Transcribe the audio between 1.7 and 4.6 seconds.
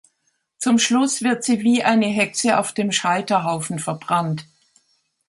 eine Hexe auf dem Scheiterhaufen verbrannt.